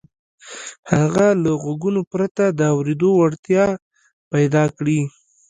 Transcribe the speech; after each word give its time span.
هغه 0.95 1.27
له 1.43 1.51
غوږونو 1.61 2.01
پرته 2.11 2.43
د 2.59 2.61
اورېدو 2.75 3.09
وړتيا 3.15 3.65
پيدا 4.31 4.63
کړي. 4.77 4.99